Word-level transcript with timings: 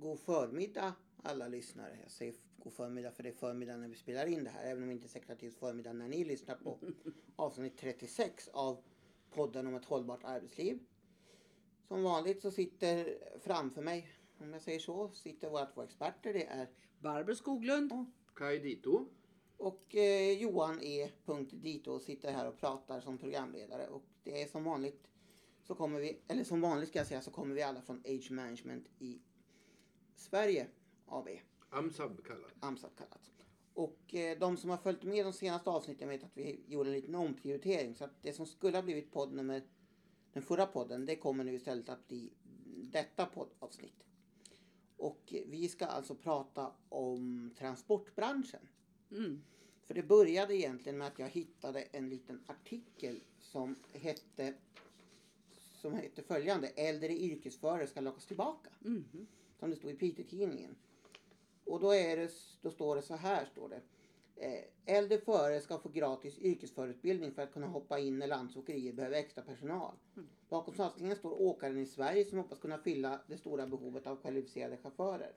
God 0.00 0.18
förmiddag 0.18 0.94
alla 1.22 1.48
lyssnare. 1.48 1.98
Jag 2.02 2.10
säger 2.10 2.34
god 2.56 2.72
förmiddag 2.72 3.12
för 3.12 3.22
det 3.22 3.28
är 3.28 3.32
förmiddag 3.32 3.76
när 3.76 3.88
vi 3.88 3.94
spelar 3.94 4.26
in 4.26 4.44
det 4.44 4.50
här. 4.50 4.64
Även 4.64 4.82
om 4.82 4.88
det 4.88 4.94
inte 4.94 5.06
är 5.06 5.08
sekreterarens 5.08 5.56
förmiddag 5.56 5.92
när 5.92 6.08
ni 6.08 6.24
lyssnar 6.24 6.54
på 6.54 6.78
avsnitt 7.36 7.78
36 7.78 8.48
av 8.48 8.82
podden 9.30 9.66
om 9.66 9.74
ett 9.74 9.84
hållbart 9.84 10.24
arbetsliv. 10.24 10.78
Som 11.88 12.02
vanligt 12.02 12.42
så 12.42 12.50
sitter 12.50 13.18
framför 13.40 13.82
mig, 13.82 14.08
om 14.38 14.52
jag 14.52 14.62
säger 14.62 14.78
så, 14.78 15.10
sitter 15.10 15.50
våra 15.50 15.66
två 15.66 15.82
experter. 15.82 16.32
Det 16.32 16.46
är 16.46 16.68
Barbro 16.98 17.34
Skoglund. 17.34 18.12
Kaj 18.34 18.58
Dito. 18.58 19.06
och 19.56 19.94
eh, 19.94 20.32
Johan 20.32 20.82
E. 20.82 21.10
Dito 21.50 22.00
sitter 22.00 22.32
här 22.32 22.48
och 22.48 22.58
pratar 22.58 23.00
som 23.00 23.18
programledare. 23.18 23.88
Och 23.88 24.04
det 24.22 24.42
är 24.42 24.46
som 24.46 24.64
vanligt 24.64 25.08
så 25.64 25.74
kommer 25.74 26.00
vi, 26.00 26.20
eller 26.28 26.44
som 26.44 26.60
vanligt 26.60 26.88
ska 26.88 26.98
jag 26.98 27.06
säga, 27.06 27.22
så 27.22 27.30
kommer 27.30 27.54
vi 27.54 27.62
alla 27.62 27.82
från 27.82 28.02
Age 28.06 28.30
Management 28.30 28.86
i 28.98 29.20
Sverige 30.20 30.66
AB. 31.06 31.28
Amsab 31.70 32.24
kallad. 32.24 32.50
AMSAT 32.60 32.96
kallat. 32.96 33.30
Och 33.74 34.14
eh, 34.14 34.38
de 34.38 34.56
som 34.56 34.70
har 34.70 34.76
följt 34.76 35.02
med 35.02 35.26
de 35.26 35.32
senaste 35.32 35.70
avsnitten 35.70 36.08
vet 36.08 36.24
att 36.24 36.36
vi 36.36 36.60
gjorde 36.66 36.90
en 36.90 36.94
liten 36.94 37.14
omprioritering. 37.14 37.94
Så 37.94 38.04
att 38.04 38.22
det 38.22 38.32
som 38.32 38.46
skulle 38.46 38.76
ha 38.76 38.82
blivit 38.82 39.12
poddnummer, 39.12 39.62
den 40.32 40.42
förra 40.42 40.66
podden, 40.66 41.06
det 41.06 41.16
kommer 41.16 41.44
nu 41.44 41.54
istället 41.54 41.88
att 41.88 42.08
bli 42.08 42.32
detta 42.92 43.26
poddavsnitt. 43.26 44.04
Och 44.96 45.34
eh, 45.34 45.42
vi 45.46 45.68
ska 45.68 45.86
alltså 45.86 46.14
prata 46.14 46.72
om 46.88 47.50
transportbranschen. 47.58 48.68
Mm. 49.10 49.42
För 49.86 49.94
det 49.94 50.02
började 50.02 50.56
egentligen 50.56 50.98
med 50.98 51.06
att 51.06 51.18
jag 51.18 51.28
hittade 51.28 51.82
en 51.82 52.08
liten 52.08 52.40
artikel 52.46 53.20
som 53.38 53.76
hette 53.92 54.54
som 55.80 55.92
hette 55.94 56.22
följande. 56.22 56.68
Äldre 56.68 57.12
yrkesförare 57.12 57.86
ska 57.86 58.00
lockas 58.00 58.26
tillbaka. 58.26 58.70
Mhm. 58.80 59.26
Som 59.60 59.70
det 59.70 59.76
stod 59.76 59.90
i 59.90 59.94
Piteå-tidningen. 59.94 60.76
Och 61.64 61.80
då, 61.80 61.94
är 61.94 62.16
det, 62.16 62.30
då 62.62 62.70
står 62.70 62.96
det 62.96 63.02
så 63.02 63.14
här. 63.14 63.44
Står 63.44 63.68
det. 63.68 63.80
Eh, 64.36 64.96
äldre 64.96 65.18
förare 65.18 65.60
ska 65.60 65.78
få 65.78 65.88
gratis 65.88 66.38
yrkesförarutbildning 66.38 67.32
för 67.32 67.42
att 67.42 67.52
kunna 67.52 67.66
hoppa 67.66 67.98
in 67.98 68.18
när 68.18 68.26
landets 68.26 68.56
åkerier 68.56 68.92
behöver 68.92 69.16
extra 69.16 69.42
personal. 69.42 69.94
Bakom 70.48 70.74
satsningen 70.74 71.16
står 71.16 71.42
åkaren 71.42 71.78
i 71.78 71.86
Sverige 71.86 72.24
som 72.24 72.38
hoppas 72.38 72.58
kunna 72.58 72.78
fylla 72.78 73.20
det 73.26 73.36
stora 73.36 73.66
behovet 73.66 74.06
av 74.06 74.16
kvalificerade 74.16 74.76
chaufförer. 74.76 75.32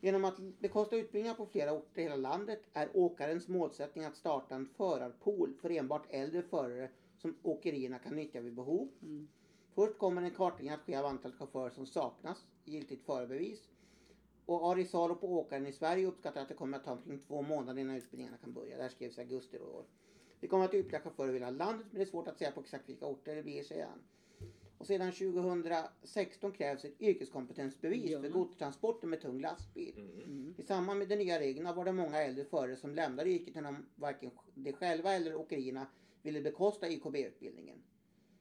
Genom 0.00 0.24
att 0.24 0.38
bekosta 0.38 0.96
utbildningar 0.96 1.34
på 1.34 1.46
flera 1.46 1.72
orter 1.72 2.00
i 2.00 2.02
hela 2.02 2.16
landet 2.16 2.62
är 2.72 2.88
åkarens 2.94 3.48
målsättning 3.48 4.04
att 4.04 4.16
starta 4.16 4.54
en 4.54 4.66
förarpool 4.66 5.54
för 5.60 5.70
enbart 5.70 6.06
äldre 6.10 6.42
förare 6.42 6.90
som 7.16 7.36
åkerierna 7.42 7.98
kan 7.98 8.16
nyttja 8.16 8.40
vid 8.40 8.54
behov. 8.54 8.88
Mm. 9.02 9.28
Först 9.78 9.98
kommer 9.98 10.22
en 10.22 10.30
kartläggning 10.30 10.74
att 10.74 10.80
ske 10.80 10.96
av 10.96 11.06
antalet 11.06 11.36
chaufförer 11.36 11.70
som 11.70 11.86
saknas 11.86 12.46
giltigt 12.64 13.06
förarbevis. 13.06 13.68
Och 14.46 14.70
Ari 14.70 14.84
Salo 14.84 15.14
på 15.14 15.38
åkaren 15.38 15.66
i 15.66 15.72
Sverige 15.72 16.06
uppskattar 16.06 16.42
att 16.42 16.48
det 16.48 16.54
kommer 16.54 16.78
att 16.78 16.84
ta 16.84 16.92
omkring 16.92 17.18
två 17.18 17.42
månader 17.42 17.80
innan 17.80 17.96
utbildningarna 17.96 18.36
kan 18.36 18.52
börja. 18.52 18.76
Det 18.76 18.82
här 18.82 18.90
skrevs 18.90 19.18
i 19.18 19.20
augusti 19.20 19.56
i 19.56 19.60
år. 19.60 19.84
Vi 20.40 20.48
kommer 20.48 20.64
att 20.64 20.74
utbilda 20.74 21.00
chaufförer 21.00 21.28
över 21.28 21.38
hela 21.38 21.50
landet 21.50 21.86
men 21.90 21.98
det 21.98 22.04
är 22.04 22.10
svårt 22.10 22.28
att 22.28 22.38
säga 22.38 22.50
på 22.50 22.60
exakt 22.60 22.88
vilka 22.88 23.06
orter 23.06 23.36
det 23.36 23.42
blir, 23.42 23.62
säger 23.62 23.86
han. 23.86 24.02
Och 24.78 24.86
sedan 24.86 25.12
2016 25.12 26.52
krävs 26.52 26.84
ett 26.84 27.00
yrkeskompetensbevis 27.00 28.10
Ja. 28.10 28.20
för 28.20 28.28
godstransporter 28.28 29.06
med 29.06 29.20
tung 29.20 29.40
lastbil. 29.40 29.94
Mm. 30.24 30.54
I 30.58 30.62
samband 30.62 30.98
med 30.98 31.08
de 31.08 31.16
nya 31.16 31.40
reglerna 31.40 31.72
var 31.72 31.84
det 31.84 31.92
många 31.92 32.22
äldre 32.22 32.44
förare 32.44 32.76
som 32.76 32.94
lämnade 32.94 33.30
yrket 33.30 33.54
när 33.54 33.62
de 33.62 33.86
varken 33.94 34.30
de 34.54 34.72
själva 34.72 35.12
eller 35.12 35.36
åkerierna 35.36 35.86
ville 36.22 36.40
bekosta 36.40 36.88
YKB-utbildningen. 36.88 37.82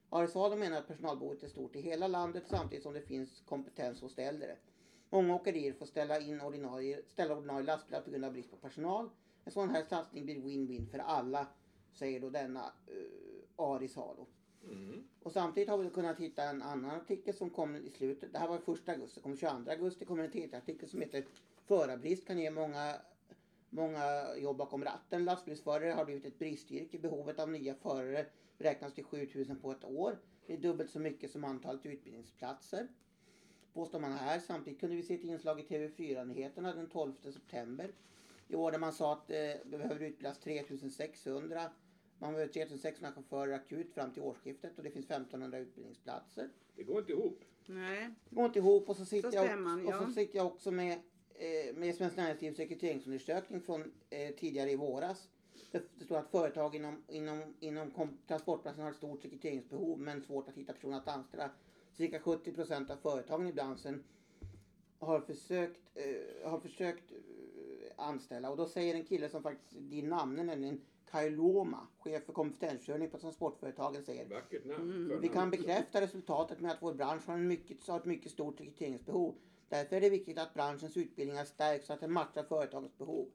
Arisalo 0.09 0.55
menar 0.55 0.77
att 0.77 0.87
personalbehovet 0.87 1.43
är 1.43 1.47
stort 1.47 1.75
i 1.75 1.81
hela 1.81 2.07
landet 2.07 2.43
samtidigt 2.47 2.83
som 2.83 2.93
det 2.93 3.01
finns 3.01 3.41
kompetens 3.45 4.01
hos 4.01 4.15
de 4.15 4.23
äldre. 4.23 4.57
Många 5.09 5.35
åkerier 5.35 5.73
får 5.73 5.85
ställa 5.85 6.19
in 6.19 6.41
ordinarie, 6.41 7.01
ställa 7.07 7.35
ordinarie 7.35 7.65
lastbilar 7.65 8.01
på 8.01 8.09
grund 8.09 8.25
av 8.25 8.31
brist 8.31 8.51
på 8.51 8.57
personal. 8.57 9.09
En 9.45 9.51
sån 9.51 9.69
här 9.69 9.83
satsning 9.83 10.25
blir 10.25 10.35
win-win 10.35 10.91
för 10.91 10.99
alla, 10.99 11.47
säger 11.93 12.19
då 12.19 12.29
denna 12.29 12.59
uh, 12.91 13.65
Arisalo. 13.65 14.27
Mm. 14.63 15.03
Och 15.23 15.31
samtidigt 15.31 15.69
har 15.69 15.77
vi 15.77 15.89
kunnat 15.89 16.19
hitta 16.19 16.43
en 16.43 16.61
annan 16.61 16.91
artikel 16.91 17.33
som 17.33 17.49
kom 17.49 17.75
i 17.75 17.89
slutet. 17.89 18.33
Det 18.33 18.39
här 18.39 18.47
var 18.47 18.57
1 18.57 18.89
augusti. 18.89 19.21
kom 19.21 19.37
22 19.37 19.71
augusti. 19.71 20.05
kommer 20.05 20.23
en 20.23 20.31
tredje 20.31 20.57
artikel 20.57 20.89
som 20.89 21.01
heter 21.01 21.25
Förarbrist 21.65 22.27
kan 22.27 22.39
ge 22.39 22.51
många, 22.51 22.95
många 23.77 24.35
jobb 24.37 24.57
bakom 24.57 24.83
ratten. 24.83 25.25
Lastbilsförare 25.25 25.91
har 25.91 26.05
blivit 26.05 26.25
ett 26.25 26.39
bristyrke. 26.39 26.99
Behovet 26.99 27.39
av 27.39 27.49
nya 27.49 27.75
förare 27.75 28.25
beräknas 28.57 28.93
till 28.93 29.03
7000 29.03 29.59
på 29.59 29.71
ett 29.71 29.83
år. 29.83 30.17
Det 30.47 30.53
är 30.53 30.57
dubbelt 30.57 30.91
så 30.91 30.99
mycket 30.99 31.31
som 31.31 31.43
antalet 31.43 31.85
utbildningsplatser. 31.85 32.87
Påstår 33.73 33.99
man 33.99 34.11
här. 34.11 34.39
Samtidigt 34.39 34.79
kunde 34.79 34.95
vi 34.95 35.03
se 35.03 35.15
ett 35.15 35.23
inslag 35.23 35.59
i 35.59 35.63
TV4-nyheterna 35.63 36.75
den 36.75 36.89
12 36.89 37.13
september. 37.33 37.91
I 38.47 38.55
år 38.55 38.71
där 38.71 38.79
man 38.79 38.93
sa 38.93 39.13
att 39.13 39.29
eh, 39.29 39.37
det 39.37 39.77
behöver 39.77 40.05
utbildas 40.05 40.39
3600 40.39 41.71
man 42.19 42.33
behöver 42.33 42.53
3600 42.53 43.11
chaufförer 43.11 43.53
akut 43.53 43.93
fram 43.93 44.11
till 44.11 44.23
årsskiftet 44.23 44.77
och 44.77 44.83
det 44.83 44.91
finns 44.91 45.05
1500 45.05 45.57
utbildningsplatser. 45.57 46.49
Det 46.75 46.83
går 46.83 46.99
inte 46.99 47.11
ihop. 47.11 47.43
Nej. 47.65 48.09
Det 48.29 48.35
går 48.35 48.45
inte 48.45 48.59
ihop 48.59 48.89
och 48.89 48.95
så 48.95 49.05
sitter, 49.05 49.31
Så 49.31 49.35
jag, 49.35 49.85
och 49.85 49.93
ja. 49.93 50.05
så 50.05 50.11
sitter 50.11 50.37
jag 50.37 50.47
också 50.47 50.71
med, 50.71 50.99
med 51.75 51.95
Svenskt 51.95 52.17
Näringslivs 52.17 52.59
rekryteringsundersökning 52.59 53.61
från 53.61 53.91
eh, 54.09 54.35
tidigare 54.35 54.71
i 54.71 54.75
våras. 54.75 55.27
Det, 55.71 56.05
står 56.05 56.17
att 56.17 56.31
företag 56.31 56.75
inom, 56.75 57.03
inom, 57.07 57.55
inom 57.59 57.91
transportbranschen 58.27 58.83
har 58.83 58.89
ett 58.89 58.97
stort 58.97 59.25
rekryteringsbehov 59.25 59.99
men 59.99 60.21
svårt 60.21 60.47
att 60.49 60.55
hitta 60.55 60.73
personer 60.73 60.97
att 60.97 61.07
anställa. 61.07 61.49
Cirka 61.93 62.19
70 62.19 62.51
procent 62.51 62.89
av 62.89 62.95
företagen 62.95 63.47
i 63.47 63.53
branschen 63.53 64.03
har 64.99 65.19
försökt, 65.19 65.79
eh, 65.93 66.49
har 66.49 66.59
försökt 66.59 67.11
eh, 67.11 67.17
anställa 67.95 68.49
och 68.49 68.57
då 68.57 68.65
säger 68.65 68.95
en 68.95 69.05
kille 69.05 69.29
som 69.29 69.43
faktiskt 69.43 69.71
din 69.79 70.09
namn 70.09 70.35
nämligen 70.35 70.81
Kai 71.11 71.29
Loma, 71.29 71.87
chef 71.99 72.25
för 72.25 72.33
kompetensförsörjning 72.33 73.09
på 73.09 73.17
Transportföretagen 73.17 74.03
säger 74.03 74.25
Vackert 74.25 74.65
namn. 74.65 74.91
Mm. 74.91 75.21
Vi 75.21 75.27
kan 75.27 75.51
bekräfta 75.51 76.01
resultatet 76.01 76.59
med 76.59 76.71
att 76.71 76.81
vår 76.81 76.93
bransch 76.93 77.27
har, 77.27 77.33
en 77.33 77.47
mycket, 77.47 77.87
har 77.87 77.99
ett 77.99 78.05
mycket 78.05 78.31
stort 78.31 78.59
rekryteringsbehov. 78.59 79.35
Därför 79.69 79.95
är 79.95 80.01
det 80.01 80.09
viktigt 80.09 80.37
att 80.39 80.53
branschens 80.53 80.97
utbildningar 80.97 81.45
stärks 81.45 81.85
så 81.87 81.93
att 81.93 81.99
den 81.99 82.11
matchar 82.11 82.43
företagens 82.43 82.97
behov. 82.97 83.27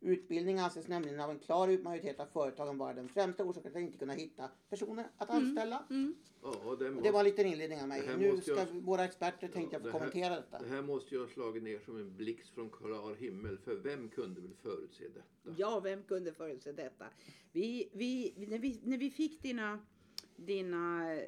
Utbildning 0.00 0.58
anses 0.58 0.88
nämligen 0.88 1.20
av 1.20 1.30
en 1.30 1.38
klar 1.38 1.82
majoritet 1.82 2.20
av 2.20 2.26
företagen 2.26 2.78
vara 2.78 2.92
den 2.94 3.08
främsta 3.08 3.44
orsaken 3.44 3.72
till 3.72 3.80
att 3.82 3.86
inte 3.86 3.98
kunna 3.98 4.12
hitta 4.12 4.50
personer 4.70 5.06
att 5.18 5.30
anställa. 5.30 5.84
Mm. 5.90 6.14
Ja, 6.42 6.50
det, 6.78 6.86
Och 6.88 6.92
måste, 6.94 7.08
det 7.08 7.12
var 7.12 7.20
en 7.20 7.24
liten 7.26 7.46
inledning 7.46 7.80
av 7.82 7.88
mig. 7.88 8.02
Nu 8.18 8.40
ska 8.40 8.54
jag- 8.56 8.66
våra 8.66 9.04
experter 9.04 9.48
tänkte 9.48 9.74
jag 9.76 9.82
få 9.82 9.86
det 9.86 9.92
här- 9.92 9.98
kommentera 9.98 10.34
detta. 10.36 10.58
det 10.58 10.68
här 10.68 10.82
måste 10.82 11.14
ju 11.14 11.20
ha 11.20 11.28
slagit 11.28 11.62
ner 11.62 11.78
som 11.84 11.96
en 11.96 12.16
blixt 12.16 12.50
från 12.54 12.70
klar 12.70 13.14
himmel. 13.14 13.58
För 13.58 13.74
vem 13.76 14.08
kunde 14.08 14.40
väl 14.40 14.54
förutse 14.62 15.04
detta? 15.08 15.54
Ja, 15.56 15.80
vem 15.80 16.02
kunde 16.02 16.32
förutse 16.32 16.72
detta? 16.72 17.04
Vi, 17.52 17.88
vi, 17.92 18.34
när, 18.48 18.58
vi, 18.58 18.80
när 18.84 18.98
vi 18.98 19.10
fick 19.10 19.42
dina, 19.42 19.78
dina 20.36 21.12
eh, 21.14 21.24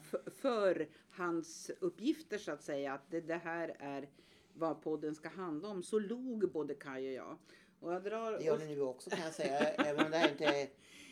f- 0.00 0.34
förhandsuppgifter 0.40 2.38
så 2.38 2.52
att 2.52 2.62
säga, 2.62 2.92
att 2.94 3.10
det, 3.10 3.20
det 3.20 3.34
här 3.44 3.76
är 3.78 4.08
vad 4.54 4.82
podden 4.82 5.14
ska 5.14 5.28
handla 5.28 5.68
om, 5.68 5.82
så 5.82 5.98
log 5.98 6.52
både 6.52 6.74
Kaj 6.74 7.06
och 7.08 7.12
jag. 7.14 7.38
Och 7.80 7.92
jag 7.92 8.04
drar 8.04 8.32
Det 8.32 8.44
gör 8.44 8.58
det 8.58 8.64
nu 8.66 8.80
också 8.80 9.10
kan 9.10 9.20
jag 9.24 9.34
säga. 9.34 9.58
Även 9.58 10.04
om 10.04 10.10
det 10.10 10.16
här 10.18 10.30
inte 10.30 10.44
är 10.44 10.62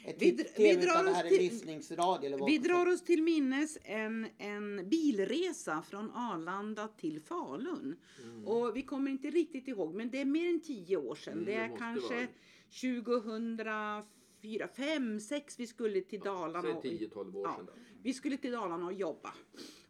ett 0.07 0.17
Vi 0.23 0.33
dr- 0.33 0.45
TV 0.57 0.75
vi 0.75 0.75
drar 0.77 0.83
utan 0.93 1.05
det 1.05 1.11
oss 1.11 1.17
här 1.17 1.25
är 1.25 1.29
till- 1.29 1.39
lyssningsradio. 1.39 2.27
Eller 2.27 2.39
vad 2.39 2.51
Vi 2.51 2.59
drar 2.59 2.87
oss 2.87 3.05
till 3.05 3.23
minnes 3.23 3.79
en, 3.85 4.27
en 4.39 4.89
bilresa 4.89 5.83
från 5.83 6.11
Arlanda 6.11 6.89
till 6.89 7.21
Falun. 7.21 7.97
Och 8.47 8.77
vi 8.77 8.83
kommer 8.83 9.11
inte 9.11 9.31
riktigt 9.31 9.69
ihåg, 9.69 9.95
men 9.95 10.11
det 10.11 10.21
är 10.21 10.25
mer 10.25 10.49
än 10.51 10.61
tio 10.61 10.97
år 10.97 11.15
sedan. 11.15 11.33
Mm, 11.33 11.45
det 11.45 11.51
det 11.53 11.57
är 11.57 11.77
kanske 11.77 12.15
vara. 12.15 12.27
2004, 14.41 14.69
5, 14.69 15.21
6 15.21 15.59
vi 15.59 15.67
skulle 15.67 16.01
till 16.01 16.21
Dalarna. 16.21 16.63
Säg 16.63 16.73
och- 16.73 16.83
10-12 16.85 17.37
år 17.37 17.47
Ja. 17.47 17.55
sedan 17.57 17.67
då. 17.67 17.73
Vi 18.03 18.15
skulle 18.15 18.37
till 18.37 18.53
Dalarna 18.53 18.87
och 18.87 18.93
jobba. 18.93 19.35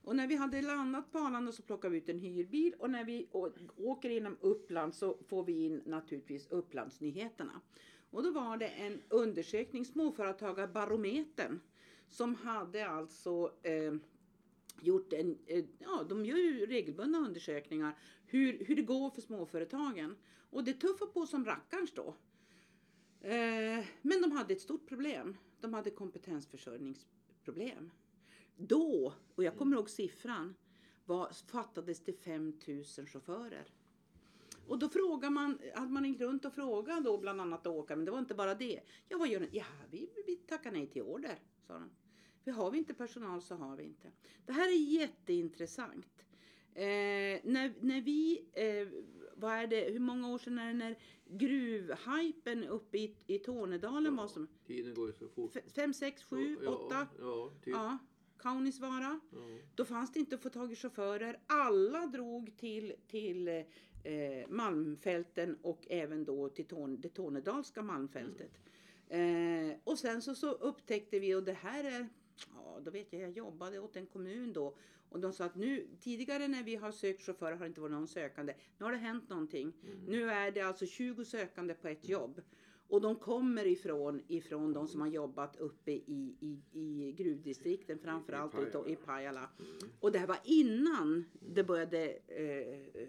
Och 0.02 0.16
när 0.16 0.26
vi 0.26 0.36
hade 0.36 0.62
landat 0.62 1.12
på 1.12 1.18
Arlanda 1.18 1.52
så 1.52 1.62
plockade 1.62 1.92
vi 1.92 1.98
ut 1.98 2.08
en 2.08 2.18
hyrbil 2.18 2.74
och 2.78 2.90
när 2.90 3.04
vi 3.04 3.28
åker 3.76 4.10
genom 4.10 4.36
Uppland 4.40 4.94
så 4.94 5.18
får 5.28 5.44
vi 5.44 5.64
in 5.64 5.82
naturligtvis 5.86 6.46
Upplandsnyheterna. 6.50 7.60
Och 8.10 8.22
då 8.22 8.30
var 8.30 8.56
det 8.56 8.68
en 8.68 9.00
undersökning, 9.08 9.84
Småföretagarbarometern, 9.84 11.60
som 12.08 12.34
hade 12.34 12.88
alltså 12.88 13.52
eh, 13.62 13.94
gjort 14.80 15.12
en, 15.12 15.38
eh, 15.46 15.64
ja 15.78 16.06
de 16.08 16.26
gör 16.26 16.36
ju 16.36 16.66
regelbundna 16.66 17.18
undersökningar 17.18 17.98
hur, 18.26 18.64
hur 18.64 18.76
det 18.76 18.82
går 18.82 19.10
för 19.10 19.20
småföretagen. 19.20 20.16
Och 20.50 20.64
det 20.64 20.72
tuffar 20.72 21.06
på 21.06 21.26
som 21.26 21.44
rackarns 21.44 21.92
då. 21.94 22.14
Eh, 23.20 23.84
men 24.02 24.22
de 24.22 24.32
hade 24.32 24.54
ett 24.54 24.60
stort 24.60 24.88
problem. 24.88 25.36
De 25.60 25.74
hade 25.74 25.90
kompetensförsörjningsproblem. 25.90 27.90
Då, 28.56 29.14
och 29.34 29.44
jag 29.44 29.56
kommer 29.56 29.76
ihåg 29.76 29.90
siffran, 29.90 30.54
var, 31.04 31.30
fattades 31.50 32.04
det 32.04 32.12
5000 32.12 33.06
chaufförer. 33.06 33.72
Och 34.66 34.78
då 34.78 34.88
frågar 34.88 35.30
man, 35.30 35.58
hade 35.74 35.92
man 35.92 36.02
ringt 36.02 36.20
runt 36.20 36.44
och 36.44 36.52
frågat 36.52 37.04
då 37.04 37.18
bland 37.18 37.40
annat 37.40 37.66
åkare, 37.66 37.96
men 37.96 38.04
det 38.04 38.10
var 38.10 38.18
inte 38.18 38.34
bara 38.34 38.54
det. 38.54 38.80
Ja, 39.08 39.18
vad 39.18 39.28
gör 39.28 39.40
ni? 39.40 39.48
Ja, 39.52 39.64
vi, 39.90 40.10
vi 40.26 40.36
tackar 40.36 40.72
nej 40.72 40.86
till 40.86 41.02
order, 41.02 41.38
sa 41.66 41.74
de. 41.74 41.90
För 42.44 42.50
har 42.50 42.70
vi 42.70 42.78
inte 42.78 42.94
personal 42.94 43.42
så 43.42 43.54
har 43.54 43.76
vi 43.76 43.82
inte. 43.82 44.10
Det 44.46 44.52
här 44.52 44.68
är 44.68 44.76
jätteintressant. 44.76 46.24
Eh, 46.74 47.40
när, 47.44 47.74
när 47.80 48.00
vi, 48.00 48.44
eh, 48.52 48.88
vad 49.40 49.52
är 49.52 49.66
det, 49.66 49.80
hur 49.92 49.98
många 49.98 50.28
år 50.28 50.38
sedan 50.38 50.58
är 50.58 50.66
det 50.66 50.72
när 50.78 50.96
gruvhypen 51.26 52.64
uppe 52.64 52.98
i, 52.98 53.16
i 53.26 53.38
Tornedalen 53.38 54.16
var 54.16 54.28
som 54.28 54.48
Tiden 54.66 54.94
går 54.94 55.06
ju 55.06 55.12
så 55.12 55.28
fort. 55.28 55.50
f- 55.56 55.72
fem, 55.74 55.94
sex, 55.94 56.24
sju, 56.24 56.56
ja, 56.64 56.70
åtta? 56.70 57.06
Ja, 57.20 57.50
typ. 57.64 57.74
Ja, 57.74 57.98
Kaunisvaara. 58.38 59.20
Ja. 59.32 59.38
Då 59.74 59.84
fanns 59.84 60.12
det 60.12 60.18
inte 60.18 60.34
att 60.34 60.42
få 60.42 60.48
tag 60.50 60.72
i 60.72 60.76
chaufförer. 60.76 61.38
Alla 61.46 62.06
drog 62.06 62.56
till, 62.56 62.92
till 63.08 63.48
eh, 63.48 63.64
Malmfälten 64.48 65.56
och 65.62 65.86
även 65.90 66.24
då 66.24 66.48
till 66.48 66.64
Torn, 66.66 67.00
det 67.00 67.08
Tornedalska 67.08 67.82
Malmfältet. 67.82 68.52
Eh, 69.08 69.78
och 69.84 69.98
sen 69.98 70.22
så, 70.22 70.34
så 70.34 70.52
upptäckte 70.52 71.18
vi, 71.18 71.34
och 71.34 71.42
det 71.42 71.52
här 71.52 71.84
är, 71.84 72.08
ja 72.54 72.80
då 72.84 72.90
vet 72.90 73.12
jag, 73.12 73.22
jag 73.22 73.30
jobbade 73.30 73.78
åt 73.78 73.96
en 73.96 74.06
kommun 74.06 74.52
då. 74.52 74.76
Och 75.08 75.20
de 75.20 75.32
sa 75.32 75.44
att 75.44 75.54
nu, 75.54 75.86
tidigare 76.00 76.48
när 76.48 76.62
vi 76.62 76.76
har 76.76 76.92
sökt 76.92 77.22
chaufförer 77.22 77.52
har 77.52 77.60
det 77.60 77.66
inte 77.66 77.80
varit 77.80 77.92
någon 77.92 78.08
sökande. 78.08 78.54
Nu 78.78 78.84
har 78.84 78.92
det 78.92 78.98
hänt 78.98 79.28
någonting. 79.28 79.72
Nu 80.06 80.30
är 80.30 80.50
det 80.50 80.60
alltså 80.60 80.86
20 80.86 81.24
sökande 81.24 81.74
på 81.74 81.88
ett 81.88 82.08
jobb. 82.08 82.40
Och 82.88 83.00
de 83.00 83.16
kommer 83.16 83.66
ifrån, 83.66 84.22
ifrån 84.28 84.72
de 84.72 84.88
som 84.88 85.00
har 85.00 85.08
jobbat 85.08 85.56
uppe 85.56 85.92
i, 85.92 86.36
i, 86.40 86.62
i 86.72 87.12
gruvdistrikten, 87.12 87.98
framförallt 87.98 88.54
I 88.54 88.58
i, 88.58 88.60
Pajala. 88.70 88.88
i 88.88 88.96
Pajala. 88.96 89.50
Och 90.00 90.12
det 90.12 90.18
här 90.18 90.26
var 90.26 90.38
innan 90.44 91.24
det 91.40 91.64
började 91.64 92.18
eh, 92.26 93.08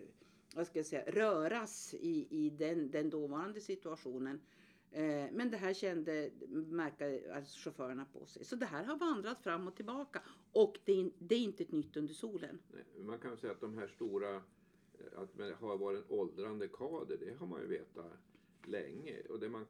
vad 0.56 0.68
ska 0.68 0.80
jag 0.80 0.86
säga, 0.86 1.04
röras 1.08 1.94
i, 1.94 2.28
i 2.30 2.50
den, 2.50 2.92
den 2.92 3.10
dåvarande 3.10 3.62
situationen. 3.62 4.42
Eh, 4.92 5.26
men 5.32 5.52
det 5.52 5.58
här 5.58 5.74
kände, 5.74 6.32
märkte 6.50 7.32
alltså 7.36 7.60
chaufförerna 7.60 8.06
på 8.06 8.26
sig. 8.26 8.46
Så 8.46 8.56
det 8.56 8.66
här 8.66 8.84
har 8.84 8.98
vandrat 8.98 9.44
fram 9.44 9.68
och 9.68 9.76
tillbaka. 9.76 10.22
Och 10.52 10.80
det 10.86 11.02
är, 11.02 11.12
det 11.20 11.36
är 11.36 11.40
inte 11.40 11.64
ett 11.64 11.72
nytt 11.72 11.98
under 11.98 12.14
solen. 12.14 12.60
Nej, 12.74 13.06
Man 13.06 13.20
kan 13.20 13.38
säga 13.38 13.54
att 13.54 13.62
de 13.62 13.78
här 13.78 13.88
stora, 13.88 14.36
eh, 14.36 14.42
att 15.16 15.38
det 15.38 15.54
har 15.54 15.78
varit 15.78 15.98
en 15.98 16.18
åldrande 16.18 16.68
kader, 16.68 17.18
det 17.18 17.34
har 17.40 17.48
man 17.48 17.62
ju 17.62 17.68
vetat 17.68 18.14
länge. 18.64 19.22
Och 19.30 19.40
det, 19.40 19.50
man, 19.50 19.66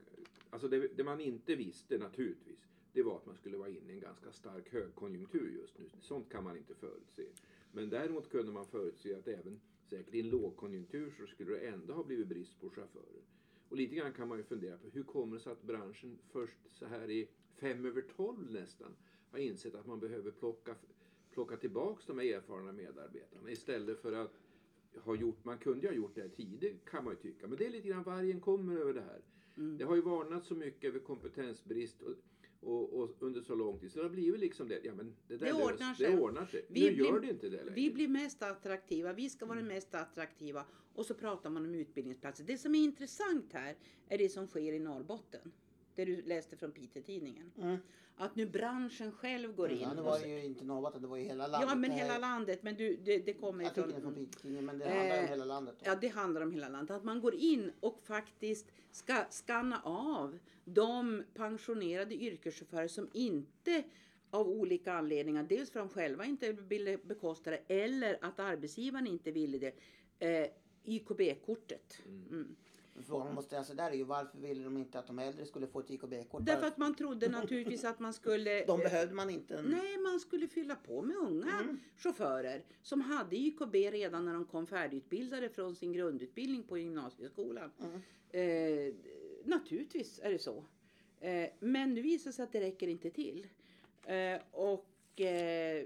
alltså 0.50 0.68
det, 0.68 0.98
det 0.98 1.04
man 1.04 1.20
inte 1.20 1.56
visste 1.56 1.98
naturligtvis, 1.98 2.60
det 2.94 3.04
var 3.04 3.18
att 3.18 3.26
man 3.26 3.36
skulle 3.36 3.58
vara 3.58 3.70
inne 3.70 3.92
i 3.92 3.96
en 3.96 4.00
ganska 4.02 4.32
stark 4.32 4.74
högkonjunktur 4.74 5.58
just 5.62 5.80
nu. 5.80 5.90
Sånt 6.02 6.30
kan 6.30 6.44
man 6.44 6.58
inte 6.58 6.76
förutse. 6.76 7.26
Men 7.72 7.90
däremot 7.90 8.30
kunde 8.30 8.52
man 8.52 8.66
förutse 8.66 9.16
att 9.16 9.28
även 9.28 9.62
säkert 9.90 10.14
i 10.14 10.20
en 10.20 10.30
lågkonjunktur 10.30 11.14
så 11.18 11.28
skulle 11.28 11.52
det 11.52 11.68
ändå 11.68 11.94
ha 11.94 12.04
blivit 12.04 12.28
brist 12.28 12.62
på 12.62 12.70
chaufförer. 12.70 13.22
Och 13.72 13.78
lite 13.78 13.96
grann 13.96 14.14
kan 14.14 14.28
man 14.28 14.38
ju 14.38 14.44
fundera 14.44 14.78
på 14.78 14.90
hur 14.90 15.04
kommer 15.04 15.36
det 15.38 15.44
sig 15.44 15.52
att 15.52 15.64
branschen 15.64 16.18
först 16.32 16.58
så 16.72 16.86
här 16.86 17.12
i 17.12 17.28
fem 17.56 17.86
över 17.86 18.02
tolv 18.02 18.52
nästan 18.52 18.96
har 19.32 19.40
insett 19.40 19.76
att 19.76 19.88
man 19.88 20.00
behöver 20.00 20.32
plocka, 20.32 20.76
plocka 21.34 21.58
tillbaks 21.58 22.06
de 22.06 22.18
här 22.20 22.26
erfarna 22.26 22.72
medarbetarna 22.72 23.52
istället 23.52 24.02
för 24.02 24.14
att 24.14 24.40
ha 24.96 25.16
gjort, 25.16 25.46
man 25.46 25.58
kunde 25.58 25.82
ju 25.82 25.88
ha 25.88 25.96
gjort 25.96 26.16
det 26.16 26.22
här 26.22 26.30
tidigt 26.30 26.86
kan 26.86 27.04
man 27.04 27.14
ju 27.14 27.20
tycka. 27.20 27.48
Men 27.48 27.58
det 27.58 27.66
är 27.66 27.70
lite 27.70 27.88
grann 27.88 28.04
vargen 28.04 28.40
kommer 28.40 28.78
över 28.78 28.94
det 28.94 29.02
här. 29.02 29.22
Mm. 29.58 29.78
Det 29.78 29.86
har 29.86 29.96
ju 29.96 30.02
varnat 30.02 30.46
så 30.46 30.56
mycket 30.56 30.84
över 30.84 31.00
kompetensbrist 31.00 32.02
och, 32.02 32.16
och, 32.62 32.94
och 32.94 33.16
under 33.20 33.42
så 33.42 33.56
lång 33.56 33.80
tid 33.80 33.92
så 33.92 34.00
det 34.00 34.06
har 34.06 34.10
blivit 34.10 34.40
liksom 34.40 34.68
det, 34.68 34.80
ja 34.84 34.94
men 34.94 35.16
det 35.28 35.38
där 35.38 35.46
Det 35.46 35.52
lös- 35.52 35.64
ordnar 35.66 35.94
sig. 35.94 36.12
Det 36.12 36.20
ordnar 36.20 36.46
sig. 36.46 36.66
Vi 36.70 36.82
nu 36.90 36.96
blir- 36.96 37.06
gör 37.06 37.20
det 37.20 37.30
inte 37.30 37.50
det 37.50 37.58
längre. 37.58 37.74
Vi 37.76 37.92
blir 37.92 38.08
mest 38.08 38.44
attraktiva, 38.44 39.14
vi 39.14 39.30
ska 39.30 39.46
vara 39.46 39.60
Mm. 39.60 39.74
mest 39.74 39.96
attraktiva. 39.96 40.66
Och 40.94 41.06
så 41.06 41.14
pratar 41.14 41.50
man 41.50 41.66
om 41.66 41.76
utbildningsplatser. 41.76 42.44
Det 42.44 42.58
som 42.58 42.76
är 42.76 42.80
intressant 42.84 43.54
här 43.54 43.76
är 44.10 44.18
det 44.18 44.30
som 44.30 44.48
sker 44.48 44.74
i 44.74 44.80
Norrbotten. 44.80 45.52
Det 45.96 46.06
du 46.06 46.22
läste 46.22 46.58
från 46.58 46.72
Piteå-tidningen. 46.72 47.52
Mm. 47.58 47.78
Att 48.16 48.36
nu 48.36 48.46
branschen 48.46 49.12
själv 49.12 49.56
går 49.56 49.72
in. 49.72 49.80
Ja, 49.82 49.94
det 49.94 50.02
var 50.02 50.20
ju 50.20 50.46
inte 50.46 50.66
Norrbotten, 50.66 51.02
det 51.02 51.08
var 51.08 51.18
ju 51.18 51.24
hela 51.24 51.48
landet. 51.48 51.70
Ja, 51.70 51.76
men 51.76 51.92
hela 51.92 52.18
landet. 52.18 52.64
Men 52.64 52.76
du, 52.76 52.96
det, 52.96 53.18
det 53.18 53.34
kommer 53.34 53.66
Artikeln 53.66 53.90
är 53.90 53.92
från 53.92 54.00
ifrån... 54.00 54.14
Piteå-Tidningen, 54.16 54.66
men 54.66 54.80
det 54.80 54.90
handlar 54.90 55.18
om 55.18 55.24
Eh, 55.24 55.30
hela 55.30 55.46
landet. 55.46 55.76
Då. 55.80 55.86
Ja, 55.90 55.96
det 56.02 56.08
handlar 56.08 56.42
om 56.42 56.52
hela 56.52 56.70
landet. 56.70 56.98
Att 56.98 57.04
man 57.04 57.22
går 57.22 57.36
in 57.36 57.72
och 57.80 58.00
faktiskt 58.04 58.72
ska 58.92 59.26
skanna 59.30 59.82
av 59.84 60.40
de 60.66 61.24
pensionerade 61.34 62.16
yrkeschaufförer 62.16 62.88
som 62.88 63.10
inte 63.14 63.84
av 64.30 64.50
olika 64.50 64.94
anledningar, 64.94 65.44
dels 65.44 65.72
för 65.72 65.80
att 65.80 65.90
de 65.90 65.94
själva 65.94 66.26
inte 66.26 66.52
ville 66.52 66.98
bekosta 66.98 67.52
det 67.52 67.62
eller 67.68 68.18
att 68.22 68.40
arbetsgivaren 68.40 69.08
inte 69.08 69.32
ville 69.32 69.58
det, 69.58 69.74
eh, 70.20 70.48
YKB-kortet. 70.86 72.02
Mm. 72.06 72.56
Frågan 73.08 73.36
måste 73.36 73.58
alltså 73.58 73.74
där 73.74 73.92
är 73.92 73.96
ju 73.96 74.04
varför 74.04 74.38
ville 74.38 74.64
de 74.64 74.78
inte 74.78 75.00
att 75.00 75.08
de 75.08 75.20
äldre 75.20 75.46
skulle 75.46 75.68
få 75.68 75.80
ett 75.80 75.90
IKB-kort? 75.90 76.46
Därför 76.46 76.68
att 76.68 76.78
man 76.78 76.96
trodde 76.96 77.30
naturligtvis 77.30 77.84
att 77.84 78.00
man 78.00 78.14
skulle... 78.14 78.66
De 78.68 78.80
behövde 78.80 79.14
man 79.14 79.30
inte. 79.30 79.62
Nej, 79.62 79.98
man 79.98 80.20
skulle 80.20 80.48
fylla 80.48 80.76
på 80.76 81.02
med 81.02 81.16
unga 81.16 81.60
Mm. 81.62 81.80
chaufförer 81.98 82.64
som 82.82 83.02
hade 83.02 83.36
YKB 83.36 83.76
redan 83.76 84.26
när 84.26 84.34
de 84.34 84.46
kom 84.46 84.68
färdigutbildade 84.68 85.50
från 85.50 85.76
sin 85.76 85.94
grundutbildning 85.94 86.64
på 86.64 86.78
gymnasieskolan. 86.78 87.72
Mm. 87.80 88.02
Eh, 88.30 88.94
naturligtvis 89.46 90.20
är 90.24 90.32
det 90.32 90.40
så. 90.40 90.66
Eh, 91.20 91.50
men 91.60 91.94
nu 91.94 92.02
visar 92.02 92.30
det 92.30 92.34
sig 92.36 92.44
att 92.44 92.52
det 92.52 92.62
räcker 92.62 92.88
inte 92.88 93.10
till. 93.10 93.48
Eh, 94.06 94.42
och 95.14 95.22
eh, 95.22 95.86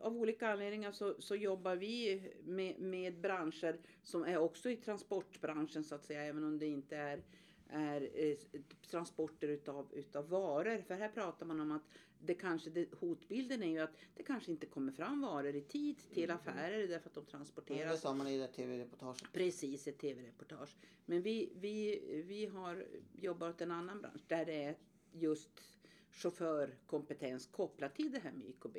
av 0.00 0.16
olika 0.16 0.48
anledningar 0.48 0.92
så, 0.92 1.14
så 1.18 1.36
jobbar 1.36 1.76
vi 1.76 2.22
med, 2.44 2.78
med 2.78 3.20
branscher 3.20 3.78
som 4.02 4.24
är 4.24 4.38
också 4.38 4.70
i 4.70 4.76
transportbranschen 4.76 5.84
så 5.84 5.94
att 5.94 6.04
säga, 6.04 6.22
även 6.22 6.44
om 6.44 6.58
det 6.58 6.66
inte 6.66 6.96
är 6.96 7.22
är 7.68 8.10
eh, 8.14 8.60
transporter 8.90 9.48
utav, 9.48 9.88
utav 9.94 10.28
varor. 10.28 10.82
För 10.86 10.94
här 10.94 11.08
pratar 11.08 11.46
man 11.46 11.60
om 11.60 11.72
att 11.72 11.82
det 12.20 12.34
kanske, 12.34 12.70
det, 12.70 12.94
hotbilden 12.94 13.62
är 13.62 13.70
ju 13.70 13.78
att 13.78 13.96
det 14.14 14.22
kanske 14.22 14.50
inte 14.50 14.66
kommer 14.66 14.92
fram 14.92 15.20
varor 15.20 15.54
i 15.54 15.60
tid 15.60 15.98
till 16.14 16.30
affärer 16.30 16.88
därför 16.88 17.08
att 17.08 17.14
de 17.14 17.20
Ja, 17.20 17.24
det 17.24 17.30
transporteras 17.30 18.00
sa 18.00 18.14
man 18.14 18.26
i 18.28 18.38
det 18.38 18.46
tv-reportaget. 18.46 19.32
Precis, 19.32 19.86
ett 19.88 19.98
tv-reportage. 19.98 20.76
Men 21.06 21.22
vi, 21.22 21.52
vi, 21.54 22.00
vi 22.26 22.46
har 22.46 22.86
jobbat 23.12 23.54
åt 23.54 23.60
en 23.60 23.70
annan 23.70 24.00
bransch 24.00 24.22
där 24.26 24.44
det 24.44 24.62
är 24.64 24.76
just 25.12 25.75
chaufförkompetens 26.16 27.46
kopplat 27.46 27.94
till 27.94 28.12
det 28.12 28.18
här 28.18 28.32
med 28.32 28.46
YKB. 28.46 28.76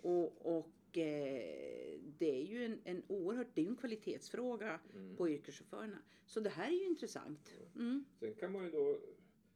Och, 0.00 0.56
och 0.58 0.98
eh, 0.98 1.98
det 2.18 2.30
är 2.30 2.44
ju 2.46 2.64
en, 2.64 2.80
en 2.84 3.02
oerhört, 3.08 3.46
det 3.54 3.62
är 3.62 3.66
en 3.66 3.76
kvalitetsfråga 3.76 4.80
Mm. 4.94 5.16
på 5.16 5.28
yrkeschaufförerna. 5.28 5.98
Så 6.26 6.40
det 6.40 6.50
här 6.50 6.68
är 6.68 6.76
ju 6.76 6.84
intressant. 6.84 7.54
Mm. 7.76 8.04
Sen 8.20 8.34
kan 8.34 8.52
man 8.52 8.64
ju 8.64 8.70
då, 8.70 9.00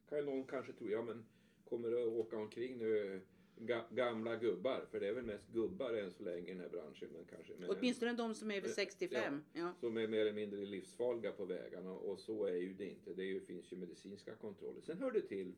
kan 0.09 0.19
ju 0.19 0.25
någon 0.25 0.45
kanske 0.45 0.73
tro, 0.73 0.89
ja 0.91 1.03
men 1.03 1.25
kommer 1.69 1.91
det 1.91 2.03
att 2.03 2.09
åka 2.09 2.37
omkring 2.37 2.79
nu 2.79 3.21
ga, 3.57 3.85
gamla 3.91 4.37
gubbar, 4.37 4.87
för 4.91 5.01
det 5.01 5.09
är 5.09 5.13
väl 5.13 5.25
mest 5.25 5.49
gubbar 5.53 5.95
än 5.95 6.11
så 6.11 6.23
länge 6.23 6.49
i 6.49 6.53
den 6.53 6.61
här 6.61 6.69
branschen. 6.69 7.09
Men 7.13 7.25
kanske, 7.25 7.53
men, 7.59 7.71
Åtminstone 7.71 8.13
de 8.13 8.35
som 8.35 8.51
är 8.51 8.57
över 8.57 8.69
Eh, 8.69 8.75
65. 8.75 9.43
Ja. 9.53 9.73
Som 9.81 9.97
är 9.97 10.07
mer 10.09 10.21
eller 10.21 10.33
mindre 10.33 10.61
livsfarliga 10.67 11.33
på 11.33 11.45
vägarna 11.45 11.93
och 11.93 12.19
så 12.19 12.45
är 12.45 12.57
ju 12.57 12.73
det 12.75 12.89
inte. 12.91 13.15
Det 13.15 13.25
ju, 13.25 13.41
finns 13.41 13.73
ju 13.73 13.77
medicinska 13.77 14.35
kontroller. 14.35 14.81
Sen 14.81 14.99
hör 14.99 15.11
det 15.11 15.21
till 15.21 15.55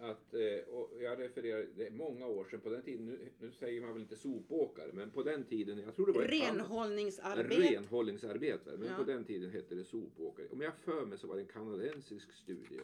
att, 0.00 0.34
eh, 0.34 0.74
och 0.74 0.90
jag 1.00 1.18
refererar, 1.20 1.66
det 1.76 1.86
är 1.86 1.90
många 1.90 2.26
år 2.26 2.44
sedan 2.44 2.60
på 2.60 2.68
den 2.68 2.82
tiden, 2.82 3.06
nu, 3.06 3.18
nu 3.40 3.52
säger 3.52 3.80
man 3.80 3.92
väl 3.92 4.02
inte 4.02 4.16
sopåkare, 4.16 4.90
men 4.92 5.10
på 5.10 5.22
den 5.22 5.44
tiden, 5.44 5.78
jag 5.78 5.96
tror 5.96 6.06
det 6.06 6.12
var 6.12 6.22
Renhållningsarbete. 6.22 7.60
renhållningsarbetare, 7.60 8.76
men 8.76 8.88
Ja. 8.88 8.96
på 8.96 9.04
den 9.04 9.24
tiden 9.24 9.50
hette 9.50 9.74
det 9.74 9.84
sopåkare. 9.84 10.46
Om 10.50 10.60
jag 10.60 10.72
för 10.74 11.06
mig 11.06 11.18
så 11.18 11.26
var 11.26 11.34
det 11.36 11.40
en 11.42 11.46
kanadensisk 11.48 12.32
studie 12.32 12.80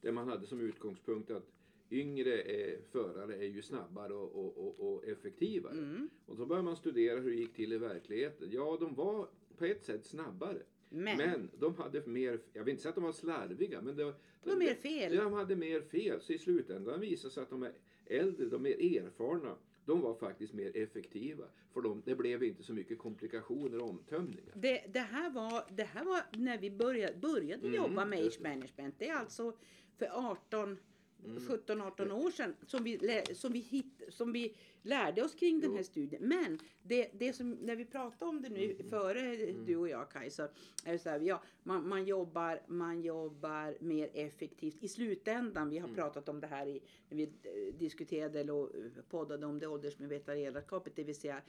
där 0.00 0.12
man 0.12 0.28
hade 0.28 0.46
som 0.46 0.60
utgångspunkt 0.60 1.30
att 1.30 1.46
yngre 1.90 2.40
eh, 2.40 2.78
förare 2.90 3.36
är 3.36 3.48
ju 3.48 3.62
snabbare 3.62 4.14
och, 4.14 4.34
och, 4.36 4.58
och, 4.66 4.92
och 4.94 5.04
effektivare. 5.04 5.72
Mm. 5.72 6.08
Och 6.26 6.36
så 6.36 6.46
började 6.46 6.64
man 6.64 6.76
studera 6.76 7.20
hur 7.20 7.30
det 7.30 7.36
gick 7.36 7.54
till 7.54 7.72
i 7.72 7.78
verkligheten. 7.78 8.48
Ja, 8.52 8.76
de 8.80 8.94
var 8.94 9.28
på 9.58 9.64
ett 9.64 9.84
sätt 9.84 10.06
snabbare. 10.06 10.62
Men, 10.88 11.16
Men 11.16 11.50
de 11.58 11.74
hade 11.74 12.06
mer, 12.06 12.40
jag 12.52 12.64
vill 12.64 12.70
inte 12.72 12.82
säga 12.82 12.90
att 12.90 12.94
de 12.94 13.04
var 13.04 13.12
slarviga, 13.12 13.80
men 13.82 13.96
det 13.96 14.04
var, 14.04 14.14
det 14.42 14.50
var 14.50 14.56
mer 14.56 14.74
fel. 14.74 15.16
de 15.16 15.32
hade 15.32 15.56
mer 15.56 15.80
fel. 15.80 16.20
Så 16.20 16.32
i 16.32 16.38
slutändan 16.38 17.00
visade 17.00 17.34
sig 17.34 17.42
att 17.42 17.50
de 17.50 17.62
är 17.62 17.72
äldre, 18.06 18.46
de 18.46 18.66
är 18.66 19.00
erfarna. 19.00 19.56
De 19.84 20.00
var 20.00 20.14
faktiskt 20.14 20.52
mer 20.52 20.76
effektiva. 20.76 21.44
För 21.72 21.80
de, 21.80 22.02
det 22.04 22.14
blev 22.14 22.42
inte 22.42 22.62
så 22.62 22.72
mycket 22.72 22.98
komplikationer 22.98 23.78
och 23.82 23.90
omtömningar. 23.90 24.52
Det, 24.54 24.82
det, 24.92 24.98
här 25.00 25.30
var, 25.30 25.64
det 25.76 25.82
här 25.84 26.04
var 26.04 26.22
när 26.32 26.58
vi 26.58 26.70
började, 26.70 27.16
började 27.18 27.66
Mm, 27.66 27.74
jobba 27.74 28.04
med 28.04 28.18
age 28.26 28.40
management. 28.40 28.94
Det 28.98 29.08
är 29.08 29.14
alltså 29.14 29.56
för 29.98 30.06
18, 30.12 30.64
Mm. 30.64 30.78
17-18 31.24 32.12
år 32.12 32.30
sedan 32.30 32.54
som 32.66 32.84
vi, 32.84 33.22
som, 33.34 33.52
vi 33.52 33.58
hit, 33.58 34.02
som 34.08 34.32
vi 34.32 34.56
lärde 34.82 35.24
oss 35.24 35.34
kring 35.34 35.60
den 35.60 35.76
här 35.76 35.82
studien. 35.82 36.22
Men 36.28 36.58
det, 36.82 37.10
det 37.12 37.32
som, 37.32 37.50
när 37.50 37.76
vi 37.76 37.84
pratade 37.84 38.28
om 38.28 38.42
det 38.42 38.48
nu 38.48 38.64
Mm. 38.72 38.90
före 38.90 39.36
du 39.66 39.76
och 39.76 39.88
jag 39.88 40.10
Kajsa, 40.10 40.48
är 40.84 40.92
det 40.92 40.98
så 40.98 41.08
här, 41.08 41.20
ja, 41.20 41.42
man, 41.62 41.88
man, 41.88 42.04
jobbar, 42.04 42.62
man 42.66 43.02
jobbar 43.02 43.76
mer 43.80 44.10
effektivt 44.14 44.84
i 44.84 44.88
slutändan. 44.88 45.70
Vi 45.70 45.78
har 45.78 45.88
Mm. 45.88 45.96
pratat 45.96 46.28
om 46.28 46.40
det 46.40 46.46
här 46.46 46.66
i, 46.66 46.80
när 47.08 47.16
vi 47.16 47.22
eh, 47.22 47.74
diskuterade 47.78 48.40
eller 48.40 48.68
poddade 49.02 49.46
om 49.46 49.58
det 49.58 49.66
åldersmedvetna 49.66 50.34
ledarskapet, 50.34 50.96
det 50.96 51.04
vill 51.04 51.14
säga 51.14 51.42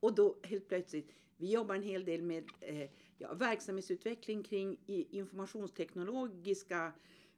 och 0.00 0.14
då 0.14 0.36
helt 0.42 0.68
plötsligt, 0.68 1.12
vi 1.36 1.52
jobbar 1.52 1.74
en 1.74 1.82
hel 1.82 2.04
del 2.04 2.22
med 2.22 2.44
eh, 2.60 2.90
ja, 3.18 3.34
verksamhetsutveckling 3.34 4.42
kring 4.42 4.76
informationsteknologiska 4.86 6.92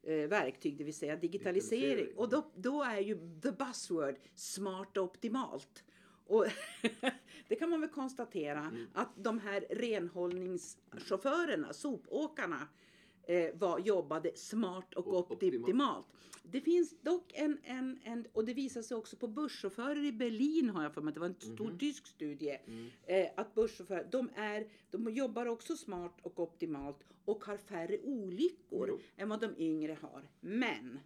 eh, 0.07 0.29
verktyg, 0.29 0.77
det 0.79 0.85
vill 0.85 0.95
säga 0.95 1.17
digitalisering. 1.17 1.81
Digitalisering. 1.83 2.19
Och 2.19 2.29
då, 2.29 2.51
då 2.55 2.83
är 2.83 3.01
ju 3.01 3.19
the 3.43 3.53
buzzword 3.53 4.17
smart 4.35 4.97
och 4.97 5.05
optimalt. 5.05 5.85
Och 6.27 6.47
det 7.49 7.55
kan 7.57 7.71
man 7.71 7.81
väl 7.81 7.91
konstatera 7.91 8.61
Mm. 8.61 8.87
att 8.95 9.11
de 9.17 9.39
här 9.39 9.65
renhållningschaufförerna, 9.71 11.73
sopåkarna, 11.73 12.69
eh, 13.27 13.55
var, 13.55 13.79
jobbade 13.79 14.37
smart 14.37 14.95
och 14.95 15.07
Och 15.07 15.15
opti- 15.15 15.33
optimalt. 15.35 15.63
optimalt. 15.63 16.07
Det 16.43 16.61
finns 16.61 17.01
dock 17.03 17.33
en, 17.35 17.59
en, 17.65 17.99
en, 18.05 18.27
och 18.33 18.45
det 18.45 18.55
visar 18.55 18.83
sig 18.83 18.97
också 18.97 19.17
på 19.17 19.27
busschaufförer 19.29 20.05
i 20.05 20.13
Berlin 20.13 20.71
har 20.71 20.83
jag 20.83 20.95
för 20.95 21.01
mig, 21.01 21.15
det 21.15 21.21
var 21.21 21.27
en 21.27 21.35
stor 21.41 21.69
Mhm. 21.69 21.79
tysk 21.79 22.07
studie, 22.07 22.59
Mm. 22.67 22.87
eh, 23.07 23.27
att 23.37 23.55
busschaufförer, 23.55 24.09
de, 24.11 24.31
är, 24.35 24.67
de 24.91 25.11
jobbar 25.15 25.47
också 25.47 25.77
smart 25.77 26.19
och 26.23 26.39
optimalt 26.41 26.97
och 27.25 27.45
har 27.45 27.57
färre 27.57 27.99
olyckor 27.99 28.89
Jo. 28.89 28.99
än 29.17 29.29
vad 29.29 29.41
de 29.41 29.55
yngre 29.59 29.97
har. 30.03 30.23
Men, 30.41 30.99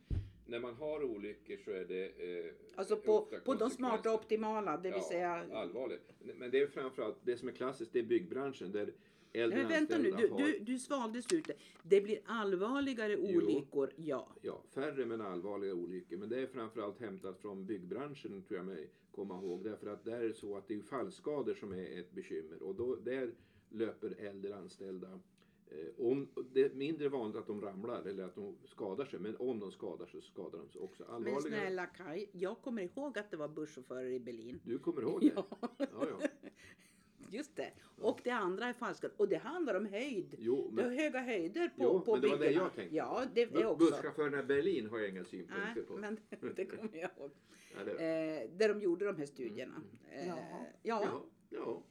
När 0.47 0.61
man 0.61 0.75
har 0.75 1.03
olyckor 1.05 1.57
så 1.65 1.71
är 1.71 1.85
det 1.85 2.05
eh, 2.07 2.53
alltså 2.77 2.97
på, 2.97 3.29
på 3.45 3.55
de 3.55 3.71
smarta 3.71 4.15
optimala, 4.15 4.77
det 4.77 4.83
vill 4.91 4.99
ja, 5.03 5.09
säga 5.09 5.47
allvarligt. 5.53 6.11
Men 6.39 6.51
det 6.51 6.61
är 6.61 6.67
framförallt 6.67 7.17
det 7.23 7.37
som 7.37 7.49
är 7.49 7.53
klassiskt, 7.53 7.93
det 7.93 7.99
är 7.99 8.03
byggbranschen 8.03 8.73
där 8.73 8.93
äldre 9.33 9.59
Nej, 9.59 9.67
vänta 9.67 9.99
nu, 9.99 10.11
du, 10.11 10.29
har 10.29 10.39
du, 10.39 10.59
du 10.59 10.79
svalde 10.79 11.23
slutet. 11.23 11.57
Det 11.83 12.01
blir 12.01 12.19
allvarligare 12.25 13.13
Jo. 13.13 13.37
olyckor, 13.39 13.91
ja. 13.97 14.29
ja, 14.43 14.63
färre 14.75 15.07
men 15.07 15.21
allvarliga 15.21 15.75
olyckor. 15.75 16.17
Men 16.17 16.29
det 16.29 16.39
är 16.41 16.47
framförallt 16.47 17.01
hämtat 17.01 17.39
från 17.41 17.67
byggbranschen 17.67 18.43
tror 18.43 18.59
jag 18.59 18.67
mig 18.67 18.91
komma 19.11 19.35
ihåg. 19.43 19.65
Därför 19.65 19.87
att 19.87 20.05
där 20.05 20.21
är 20.21 20.29
det 20.29 20.35
så 20.35 20.57
att 20.57 20.69
det 20.69 20.75
är 20.75 20.81
fallskador 20.83 21.55
som 21.55 21.73
är 21.73 22.01
ett 22.01 22.13
bekymmer 22.13 22.63
och 22.63 22.75
då, 22.75 22.97
där 22.97 23.35
löper 23.71 24.15
äldre 24.19 24.57
anställda 24.57 25.21
eh, 25.67 26.07
om, 26.07 26.29
det 26.53 26.61
är 26.65 26.71
mindre 26.75 27.09
vanligt 27.09 27.37
att 27.37 27.47
de 27.47 27.61
ramlar 27.61 28.03
eller 28.03 28.25
att 28.25 28.35
de 28.35 28.57
skadar 28.65 29.05
sig, 29.05 29.19
men 29.21 29.37
om 29.37 29.59
de 29.61 29.73
skadar 29.73 30.07
sig 30.07 30.21
så 30.23 30.27
skadar 30.27 30.59
de 30.59 30.69
sig 30.71 30.81
också 30.81 31.03
Men 31.05 31.15
allvarligare. 31.15 31.43
snälla 31.61 31.87
Kai, 31.87 32.27
jag 32.33 32.61
kommer 32.63 32.83
ihåg 32.83 33.19
att 33.19 33.31
det 33.31 33.37
var 33.37 33.49
busschaufförer 33.49 34.11
i 34.11 34.21
Berlin. 34.21 34.61
Du 34.65 34.79
kommer 34.79 35.03
ihåg 35.03 35.21
det? 35.21 35.27
Ja, 35.37 35.47
Ja, 35.79 35.87
ja. 36.21 36.29
Just 37.31 37.57
det. 37.57 37.71
Och 38.01 38.21
det 38.25 38.31
andra 38.31 38.67
är 38.67 38.73
falskad. 38.73 39.11
Och 39.17 39.29
det 39.29 39.37
handlar 39.37 39.75
om 39.75 39.87
höjd. 39.87 40.35
Jo, 40.39 40.71
Det 40.73 40.83
är 40.83 40.87
men 40.89 40.99
höga 40.99 41.21
höjder 41.21 41.69
på, 41.69 41.75
Jo, 41.85 42.01
på 42.01 42.13
men 42.13 42.21
det 42.21 42.29
var 42.29 42.39
det 42.39 42.51
jag 42.51 42.75
tänkte. 42.75 42.97
Ja, 42.97 43.23
det 43.35 43.43
är 43.43 43.67
också. 43.67 43.77
busschaufförerna 43.91 44.39
i 44.41 44.43
Berlin 44.43 44.87
har 44.91 44.99
jag 44.99 45.09
inga 45.09 45.25
synpunkter 45.25 45.75
Nej, 45.75 45.85
på. 45.85 45.97
men 45.97 46.19
det 46.57 46.65
kommer 46.65 46.97
jag 46.99 47.11
ihåg. 47.19 47.31
Eller, 47.81 47.93
Eh, 47.93 48.49
där 48.57 48.69
de 48.69 48.81
gjorde 48.81 49.05
de 49.07 49.17
här 49.17 49.27
studierna. 49.27 49.83
Eh, 50.13 50.29
Ja. 50.29 50.37
ja. 50.83 51.03
ja, 51.05 51.25
ja, 51.51 51.83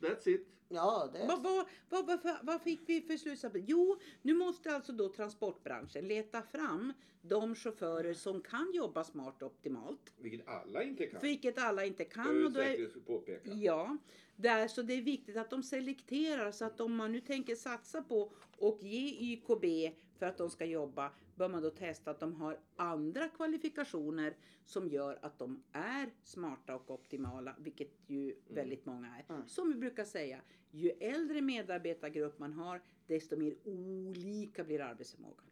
that's 0.00 0.28
it. 0.28 0.48
Ja, 0.68 1.10
det 1.12 1.26
Vad, 1.26 1.42
vad, 1.42 1.66
vad, 1.88 2.06
vad, 2.06 2.22
vad, 2.22 2.36
vad 2.42 2.62
fick 2.62 2.80
vi 2.86 3.00
för 3.00 3.16
slutsats? 3.16 3.56
Jo, 3.66 3.98
nu 4.22 4.34
måste 4.34 4.74
alltså 4.74 4.92
då 4.92 5.08
transportbranschen 5.08 6.08
leta 6.08 6.42
fram 6.42 6.92
de 7.22 7.54
chaufförer 7.54 8.14
som 8.14 8.40
kan 8.40 8.72
jobba 8.74 9.04
smart 9.04 9.42
och 9.42 9.46
optimalt. 9.46 10.14
Vilket 10.18 10.48
alla 10.48 10.82
inte 10.82 11.06
kan. 11.06 11.20
Vilket 11.20 11.58
alla 11.58 11.84
inte 11.84 12.04
kan. 12.04 12.44
Och 12.44 12.52
då 12.52 12.60
är, 12.60 13.00
påpeka. 13.06 13.50
ja, 13.50 13.96
där, 14.36 14.68
så 14.68 14.82
det 14.82 14.94
är 14.94 15.02
viktigt 15.02 15.36
att 15.36 15.50
de 15.50 15.62
selekterar 15.62 16.52
så 16.52 16.64
att 16.64 16.80
om 16.80 16.96
man 16.96 17.12
nu 17.12 17.20
tänker 17.20 17.54
satsa 17.54 18.02
på 18.02 18.32
och 18.58 18.78
ge 18.82 19.32
YKB 19.32 19.94
för 20.18 20.26
att 20.26 20.38
de 20.38 20.50
ska 20.50 20.64
jobba 20.64 21.12
bör 21.34 21.48
man 21.48 21.62
då 21.62 21.70
testa 21.70 22.10
att 22.10 22.20
de 22.20 22.34
har 22.34 22.58
andra 22.76 23.28
kvalifikationer 23.28 24.36
som 24.64 24.88
gör 24.88 25.18
att 25.22 25.38
de 25.38 25.62
är 25.72 26.10
smarta 26.22 26.74
och 26.74 26.90
optimala, 26.90 27.56
vilket 27.58 27.90
ju 28.06 28.34
väldigt 28.48 28.86
många 28.86 29.16
är. 29.16 29.34
Mm. 29.34 29.48
Som 29.48 29.68
vi 29.68 29.74
brukar 29.74 30.04
säga, 30.04 30.40
ju 30.70 30.90
äldre 30.90 31.42
medarbetargrupp 31.42 32.38
man 32.38 32.52
har, 32.52 32.82
desto 33.06 33.36
mer 33.36 33.54
olika 33.64 34.64
blir 34.64 34.80
arbetsförmågan. 34.80 35.44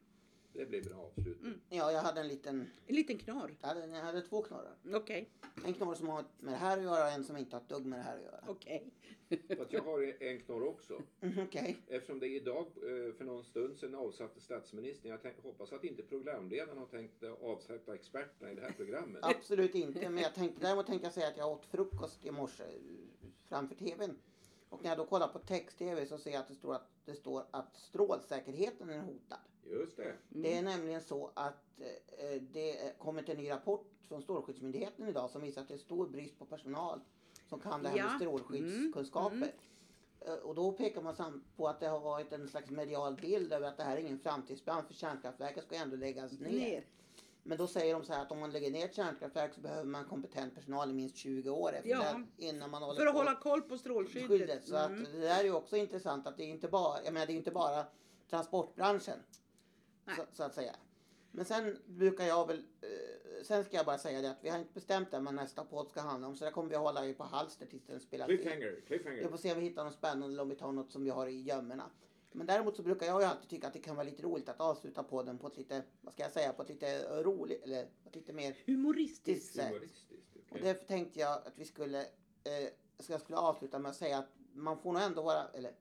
Det 0.52 0.66
blir 0.66 0.82
bra 0.82 0.97
avslut. 1.16 1.40
Mm. 1.40 1.61
Ja, 1.68 1.92
jag 1.92 2.00
hade 2.00 2.21
en 2.21 2.28
liten... 2.28 2.71
En 2.87 2.94
liten 2.94 3.18
knorr. 3.18 3.56
Jag 3.61 3.68
hade, 3.68 3.87
jag 3.87 4.02
hade 4.02 4.23
två 4.23 4.42
knorrar. 4.42 4.76
Okej, 4.94 5.28
En 5.64 5.75
knorr 5.75 5.94
som 5.94 6.09
har 6.09 6.25
med 6.40 6.54
det 6.54 6.59
här 6.59 6.78
att 6.78 6.85
göra 6.85 7.04
och 7.06 7.12
en 7.12 7.25
som 7.25 7.37
inte 7.37 7.56
har 7.56 7.61
ett 7.61 7.68
dugg 7.68 7.87
med 7.87 7.99
det 7.99 8.02
här 8.02 8.16
att 8.16 8.23
göra. 8.23 8.40
okej. 8.49 8.90
Fast 9.59 9.73
jag 9.73 9.82
har 9.82 10.23
en 10.23 10.40
knorr 10.40 10.66
också. 10.68 11.02
Mm, 11.21 11.44
Okej. 11.47 11.76
Eftersom 11.88 12.18
det 12.21 12.26
idag 12.26 12.66
eh, 12.76 13.14
för 13.14 13.25
någon 13.25 13.44
stund 13.44 13.78
sedan 13.78 13.94
avsatte 13.94 14.40
statsministern. 14.40 15.11
Jag 15.11 15.23
tänk, 15.23 15.42
hoppas 15.42 15.73
att 15.73 15.85
inte 15.85 16.02
programledaren 16.02 16.78
har 16.78 16.87
tänkt 16.87 17.23
eh, 17.23 17.32
avsätta 17.42 17.94
experterna 17.94 18.52
i 18.52 18.54
det 18.54 18.61
här 18.61 18.73
programmet. 18.73 19.21
Absolut 19.23 19.75
inte. 19.75 20.11
Men 20.11 20.23
jag 20.23 20.35
tänkte, 20.35 20.61
däremot 20.61 20.87
tänkte 20.87 21.06
jag 21.06 21.14
säga 21.14 21.28
att 21.28 21.37
jag 21.37 21.52
åt 21.52 21.66
frukost 21.66 22.26
i 22.26 22.30
morse 22.30 22.62
eh, 22.64 23.28
framför 23.49 23.75
tvn. 23.75 24.18
Och 24.68 24.82
när 24.82 24.90
jag 24.90 24.99
då 24.99 25.06
kollar 25.06 25.28
på 25.28 25.38
text-tv 25.38 26.06
så 26.06 26.18
ser 26.18 26.30
jag 26.30 26.40
att 26.40 26.49
det 26.49 26.54
står 26.54 26.75
att, 26.75 26.88
det 27.04 27.14
står 27.14 27.44
att 27.50 27.76
strålsäkerheten 27.76 28.90
är 28.90 29.00
hotad. 29.00 29.38
Just 29.64 29.97
det. 29.97 30.14
Det 30.28 30.57
är 30.57 30.62
nämligen 30.62 31.00
så 31.00 31.31
att 31.35 31.81
eh, 32.19 32.42
det 32.42 32.99
kommit 32.99 33.28
en 33.28 33.37
ny 33.37 33.50
rapport 33.50 33.87
från 34.09 34.23
Strålskyddsmyndigheten 34.23 35.09
idag 35.09 35.31
som 35.31 35.42
visar 35.42 35.62
att 35.62 35.69
det 35.69 35.75
är 35.75 35.78
stor 35.78 36.09
brist 36.09 36.38
på 36.38 36.45
personal 36.45 37.00
som 37.49 37.61
kan 37.61 37.83
det 37.83 37.88
här 37.88 37.97
Ja. 37.99 38.07
med 38.07 38.21
strålskyddskunskaper. 38.21 39.37
Mm, 39.37 39.49
Eh, 40.26 40.35
Och 40.35 40.54
då 40.54 40.73
pekar 40.73 41.02
man 41.02 41.42
på 41.57 41.69
att 41.69 41.81
det 41.81 41.88
har 41.88 42.00
varit 42.00 42.33
en 42.33 42.49
slags 42.49 42.71
medial 42.71 43.16
bild 43.16 43.52
över 43.52 43.69
att 43.69 43.76
det 43.76 43.83
här 43.83 43.97
är 43.97 44.00
ingen 44.00 44.19
framtidsbransch 44.19 44.87
för 44.87 44.95
kärnkraftverket 44.95 45.64
ska 45.64 45.75
ändå 45.76 45.97
läggas 45.97 46.33
ner. 46.33 46.50
Ner. 46.50 46.85
Men 47.42 47.59
då 47.59 47.66
säger 47.66 47.95
de 47.95 48.04
så 48.04 48.12
här 48.12 48.23
att 48.23 48.33
om 48.33 48.40
man 48.40 48.50
lägger 48.50 48.71
ner 48.71 48.85
ett 48.85 48.95
kärnkraftverk 48.95 49.54
så 49.54 49.61
behöver 49.61 49.85
man 49.85 50.04
kompetent 50.04 50.54
personal 50.54 50.90
i 50.90 50.92
minst 50.92 51.16
20 51.16 51.50
år 51.50 51.73
efter 51.73 51.90
Ja. 51.90 52.21
det, 52.37 52.45
innan 52.47 52.71
man 52.71 52.83
håller 52.83 53.00
För 53.00 53.07
att 53.07 53.12
på 53.12 53.19
hålla 53.19 53.35
koll 53.35 53.62
på 53.62 53.78
strålskyddet. 53.78 54.28
skyddet. 54.28 54.64
Så 54.64 54.76
Mm. 54.76 55.00
att 55.04 55.12
det 55.12 55.19
där 55.21 55.40
är 55.40 55.45
ju 55.45 55.52
också 55.54 55.76
intressant 55.76 56.26
att 56.26 56.37
det 56.37 56.45
är 56.45 56.49
inte 56.49 56.69
bara, 56.69 57.04
jag 57.04 57.12
menar 57.14 57.26
det 57.26 57.33
är 57.33 57.37
inte 57.37 57.50
bara 57.50 57.85
transportbranschen. 58.31 59.19
Så, 60.06 60.23
så 60.32 60.42
att 60.42 60.54
säga. 60.54 60.76
Men 61.30 61.44
sen 61.44 61.78
brukar 61.87 62.25
jag 62.25 62.47
väl, 62.47 62.64
eh, 62.80 63.44
sen 63.44 63.64
ska 63.64 63.76
jag 63.76 63.87
bara 63.87 63.99
säga 63.99 64.21
det 64.21 64.30
att 64.30 64.44
vi 64.44 64.49
har 64.49 64.59
inte 64.59 64.73
bestämt 64.73 65.11
det 65.11 65.18
vad 65.18 65.35
nästa 65.35 65.64
podd 65.64 65.88
ska 65.88 66.00
handla 66.00 66.28
om 66.28 66.37
så 66.37 66.44
det 66.44 66.50
kommer 66.50 66.68
vi 66.71 66.76
hålla 66.76 67.06
i 67.06 67.14
på 67.14 67.25
halster 67.25 67.66
tills 67.66 67.87
den 67.87 68.00
spelas 68.00 68.30
in. 68.30 68.37
Cliffhanger. 68.37 68.80
Cliffhanger. 68.87 69.23
Vi 69.23 69.28
får 69.28 69.37
se 69.37 69.52
om 69.52 69.59
vi 69.59 69.64
hittar 69.64 69.85
något 69.85 69.94
spännande 69.94 70.26
eller 70.26 70.42
om 70.42 70.49
vi 70.49 70.54
tar 70.56 70.73
något 70.73 70.90
som 70.90 71.04
vi 71.04 71.11
har 71.11 71.26
i 71.26 71.42
gömmorna. 71.42 71.90
Men 72.32 72.47
däremot 72.47 72.76
så 72.76 72.82
brukar 72.82 73.06
jag 73.06 73.21
ju 73.21 73.26
alltid 73.26 73.49
tycka 73.49 73.66
att 73.66 73.73
det 73.73 73.78
kan 73.78 73.97
vara 73.97 74.04
lite 74.04 74.23
roligt 74.23 74.49
att 74.49 74.61
avsluta 74.61 75.02
podden 75.02 75.38
på 75.38 75.47
ett 75.47 75.56
lite, 75.56 75.82
vad 76.00 76.12
ska 76.14 76.23
jag 76.23 76.32
säga, 76.32 76.52
på 76.52 76.62
ett 76.62 76.68
lite 76.68 77.23
roligt, 77.23 77.62
eller 77.62 77.85
på 77.85 78.09
ett 78.09 78.14
lite 78.16 78.32
mer 78.32 78.56
Humoristiskt. 78.66 79.54
sätt. 79.54 79.68
Humoristiskt. 79.68 80.37
Och 80.37 80.42
okej. 80.50 80.62
därför 80.62 80.85
tänkte 80.85 81.21
jag 81.21 81.32
att 81.32 81.52
vi 81.59 81.64
skulle, 81.64 82.00
eh, 82.44 82.68
så 82.99 83.12
jag 83.12 83.21
skulle 83.21 83.38
avsluta 83.38 83.78
med 83.78 83.90
att 83.90 83.97
säga 83.97 84.18
att 84.18 84.28
man 84.52 84.78
får 84.78 84.92
nog 84.92 85.02
ändå 85.02 85.23
vara, 85.23 85.49
eller 85.49 85.73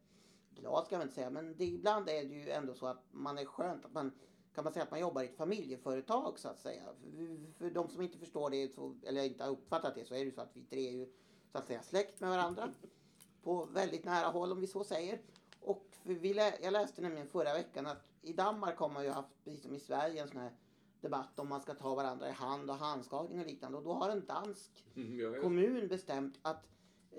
glad 0.55 0.86
ska 0.86 0.98
väl 0.98 1.03
inte 1.08 1.15
säga, 1.15 1.29
men 1.29 1.55
det, 1.58 1.65
ibland 1.65 2.10
är 2.10 2.25
det 2.25 2.34
ju 2.36 2.50
ändå 2.50 2.74
så 2.74 2.88
att 2.88 3.03
man 3.12 3.38
är 3.38 3.46
skönt 3.46 3.86
att 3.86 3.93
man 3.93 4.12
kan 4.55 4.63
man 4.63 4.74
säga 4.74 4.84
att 4.84 4.91
man 4.91 5.00
jobbar 5.00 5.22
i 5.22 5.25
ett 5.25 5.38
familjeföretag 5.38 6.39
så 6.39 6.48
att 6.50 6.60
säga. 6.60 6.81
För, 7.01 7.51
för 7.58 7.70
de 7.70 7.89
som 7.89 8.01
inte 8.01 8.17
förstår 8.17 8.50
det, 8.50 8.74
så, 8.75 8.96
eller 9.03 9.24
inte 9.24 9.43
har 9.43 9.51
uppfattat 9.51 9.96
det, 9.96 10.05
så 10.05 10.13
är 10.13 10.20
det 10.20 10.25
ju 10.25 10.31
så 10.31 10.41
att 10.41 10.50
vi 10.55 10.63
tre 10.63 10.88
är 10.88 10.91
ju 10.91 11.12
så 11.51 11.58
att 11.58 11.67
säga 11.67 11.81
släkt 11.84 12.20
med 12.20 12.29
varandra. 12.29 12.70
På 13.43 13.65
väldigt 13.65 14.05
nära 14.05 14.27
håll 14.27 14.51
om 14.51 14.62
vi 14.62 14.67
så 14.67 14.84
säger. 14.84 15.22
Och 15.60 15.86
vi 16.03 16.34
lä- 16.34 16.58
jag 16.62 16.74
läste 16.74 17.01
nämligen 17.01 17.27
förra 17.27 17.53
veckan 17.53 17.88
att 17.88 18.03
i 18.22 18.34
Danmark 18.34 18.77
har 18.77 18.89
man 18.89 19.03
ju 19.03 19.10
haft, 19.10 19.43
precis 19.43 19.62
som 19.63 19.75
i 19.75 19.79
Sverige, 19.79 20.22
en 20.22 20.27
sån 20.27 20.41
här 20.41 20.51
debatt 21.01 21.39
om 21.39 21.50
man 21.50 21.62
ska 21.62 21.74
ta 21.74 21.96
varandra 21.96 22.29
i 22.29 22.31
hand 22.31 22.70
och 22.70 22.75
handskakning 22.75 23.39
och 23.39 23.46
liknande. 23.46 23.77
Och 23.77 23.84
då 23.84 23.93
har 23.93 24.10
en 24.10 24.25
dansk 24.25 24.86
Mm, 24.96 25.20
ja, 25.20 25.36
ja. 25.36 25.41
kommun 25.41 25.88
bestämt 25.88 26.39
att 26.41 26.67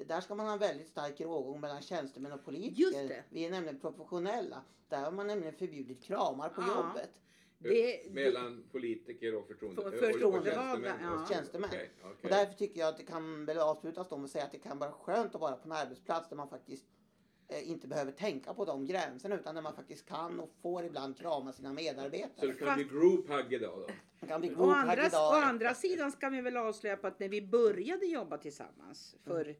där 0.07 0.21
ska 0.21 0.35
man 0.35 0.47
ha 0.47 0.53
en 0.53 0.59
väldigt 0.59 0.89
stark 0.89 1.21
rågång 1.21 1.61
mellan 1.61 1.83
tjänstemän 1.83 2.33
och 2.33 2.45
politiker. 2.45 2.83
Just 2.83 3.09
det. 3.09 3.25
Vi 3.31 3.45
är 3.47 3.51
nämligen 3.51 3.79
professionella. 3.81 4.63
Där 4.89 5.01
har 5.05 5.13
man 5.13 5.27
nämligen 5.27 5.55
förbjudit 5.55 6.03
kramar 6.03 6.49
på 6.49 6.61
Ja. 6.63 6.69
jobbet. 6.77 7.11
Det, 7.59 8.11
Mellan 8.13 8.65
politiker 8.73 9.35
och 9.35 9.47
förtroende, 9.47 9.83
För- 9.83 9.89
och- 9.89 9.95
och 9.95 10.01
förtroendevalda, 10.13 10.89
tjänstemän. 10.89 11.13
ja. 11.21 11.27
Tjänstemän. 11.35 11.71
Okej, 11.71 11.91
okej. 12.03 12.13
Och 12.23 12.29
därför 12.29 12.55
tycker 12.55 12.81
jag 12.81 12.89
att 12.89 12.97
det 12.97 13.05
kan 13.05 13.45
väl 13.45 13.59
avslutas 13.59 14.09
då 14.09 14.17
med 14.17 14.25
att 14.25 14.31
säga 14.31 14.45
att 14.45 14.53
det 14.53 14.59
kan 14.59 14.79
vara 14.79 14.93
skönt 14.93 15.35
att 15.35 15.41
vara 15.41 15.57
på 15.57 15.65
en 15.69 15.73
arbetsplats 15.73 16.29
där 16.29 16.37
man 16.37 16.49
faktiskt 16.49 16.85
eh, 17.49 17.71
inte 17.71 17.89
behöver 17.89 18.13
tänka 18.13 18.55
på 18.55 18.65
de 18.65 18.87
gränserna 18.87 19.35
utan 19.35 19.55
där 19.55 19.63
man 19.63 19.75
faktiskt 19.75 20.07
kan 20.09 20.41
och 20.41 20.51
får 20.63 20.85
ibland 20.85 21.17
krama 21.19 21.53
sina 21.53 21.69
Så 21.69 21.75
medarbetare. 21.75 22.47
det 22.47 22.53
kan 22.53 22.75
bli 22.75 22.85
group 22.85 23.29
hug 23.31 23.53
idag 23.53 23.79
då? 23.89 23.95
Man 24.21 24.29
kan 24.29 24.41
bli 24.41 24.51
Å 24.51 24.55
grophug 24.55 24.75
andra, 24.75 25.03
å 25.03 25.07
idag. 25.07 25.43
andra 25.43 25.75
sidan 25.75 26.13
ska 26.13 26.29
vi 26.29 26.41
väl 26.41 26.57
avslöja 26.57 26.97
på 26.97 27.07
att 27.07 27.19
när 27.21 27.29
vi 27.29 27.43
började 27.43 28.07
jobba 28.07 28.39
tillsammans 28.39 29.17
för, 29.25 29.49
eh, 29.49 29.55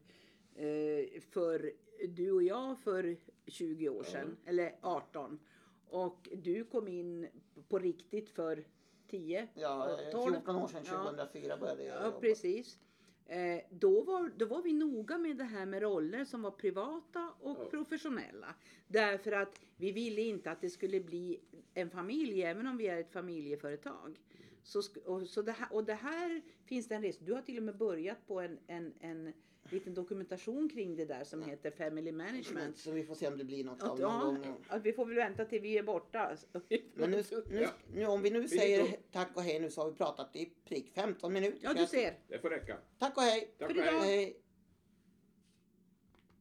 för 1.31 1.71
du 2.07 2.31
och 2.31 2.43
jag 2.43 2.79
för 2.79 3.17
20 3.47 3.89
år 3.89 4.03
sedan, 4.03 4.37
eller 4.45 4.75
18. 4.81 5.39
Och 5.85 6.29
du 6.35 6.63
kom 6.63 6.87
in 6.87 7.27
på 7.69 7.79
riktigt 7.79 8.29
för 8.29 8.63
10, 9.07 9.47
Ja, 9.53 9.99
eh, 10.01 10.11
12. 10.11 10.31
14 10.33 10.55
år 10.55 10.67
sedan, 10.67 10.83
Ja. 10.85 11.03
2004 11.03 11.57
började 11.57 11.83
jag 11.83 11.97
Ja, 12.01 12.05
jobba. 12.05 12.19
precis. 12.19 12.79
Eh, 13.25 13.61
då, 13.69 14.03
var, 14.03 14.31
då 14.37 14.45
var 14.45 14.61
vi 14.61 14.73
noga 14.73 15.17
med 15.17 15.37
det 15.37 15.43
här 15.43 15.65
med 15.65 15.81
roller 15.81 16.25
som 16.25 16.41
var 16.41 16.51
privata 16.51 17.33
och 17.39 17.57
Ja. 17.59 17.69
professionella. 17.69 18.55
Därför 18.87 19.31
att 19.31 19.59
vi 19.77 19.91
ville 19.91 20.21
inte 20.21 20.51
att 20.51 20.61
det 20.61 20.69
skulle 20.69 20.99
bli 20.99 21.39
en 21.73 21.89
familj, 21.89 22.43
även 22.43 22.67
om 22.67 22.77
vi 22.77 22.87
är 22.87 22.97
ett 22.99 23.11
familjeföretag. 23.11 24.19
Så, 24.63 24.81
och, 25.05 25.27
så 25.27 25.41
det 25.41 25.51
här, 25.51 25.67
och 25.73 25.83
det 25.85 25.93
här 25.93 26.41
finns 26.65 26.87
det 26.87 26.95
en 26.95 27.01
resa. 27.01 27.19
Du 27.25 27.33
har 27.33 27.41
till 27.41 27.57
och 27.57 27.63
med 27.63 27.77
börjat 27.77 28.27
på 28.27 28.39
en, 28.39 28.59
en, 28.67 28.93
en 28.99 29.33
liten 29.69 29.93
dokumentation 29.93 30.69
kring 30.69 30.95
det 30.95 31.05
där 31.05 31.23
som 31.23 31.43
heter 31.43 31.71
Family 31.71 32.11
Management. 32.11 32.77
Så 32.77 32.91
vi 32.91 33.03
får 33.03 33.15
se 33.15 33.27
om 33.27 33.37
det 33.37 33.43
blir 33.43 33.63
något 33.63 33.83
av 33.83 33.91
Att, 33.93 33.99
någon 33.99 34.35
ja, 34.43 34.49
gång. 34.49 34.65
att 34.67 34.83
vi 34.83 34.93
får 34.93 35.05
väl 35.05 35.15
vänta 35.15 35.45
till 35.45 35.61
vi 35.61 35.77
är 35.77 35.83
borta. 35.83 36.37
Men 36.93 37.11
nu, 37.11 37.23
nu, 37.49 37.61
Ja. 37.61 37.69
nu, 37.93 38.05
om 38.05 38.21
vi 38.21 38.29
nu 38.29 38.39
Vi 38.41 38.47
säger 38.47 38.97
tack 39.11 39.35
och 39.37 39.41
hej 39.43 39.59
nu 39.59 39.69
så 39.71 39.81
har 39.81 39.91
vi 39.91 39.97
pratat 39.97 40.35
i 40.35 40.53
prick 40.65 40.91
15 40.95 41.33
minuter. 41.33 41.59
Ja, 41.61 41.73
du 41.73 41.85
ser. 41.87 42.19
Det 42.27 42.39
får 42.39 42.49
räcka. 42.49 42.77
Tack 42.99 43.17
och 43.17 43.23
hej! 43.23 43.55
Tack 43.59 43.71
För 43.71 43.77
och 43.79 43.83
hej. 43.85 43.93
idag- 43.95 44.01
hej. 44.05 44.42